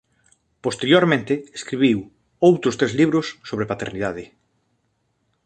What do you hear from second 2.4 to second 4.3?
outro tres libros sobre paternidade.